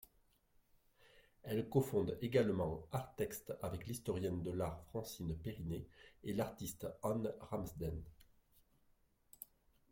Elle 1.43 1.69
cofonde 1.69 2.17
également 2.23 2.87
Artexte 2.91 3.53
avec 3.61 3.85
l’historienne 3.85 4.41
de 4.41 4.49
l’art 4.49 4.83
Francine 4.85 5.37
Périnet 5.37 5.85
et 6.23 6.33
l'artiste 6.33 6.87
Anne 7.03 7.31
Ramsden. 7.39 8.01